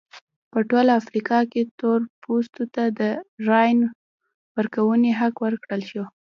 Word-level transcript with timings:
په 0.51 0.59
ټوله 0.69 0.91
افریقا 1.01 1.39
کې 1.51 1.61
تور 1.79 1.99
پوستو 2.23 2.63
ته 2.75 2.83
د 2.99 3.01
رایې 3.47 3.89
ورکونې 4.57 5.11
حق 5.19 5.35
ورکړل 5.45 5.81
شو. 5.91 6.03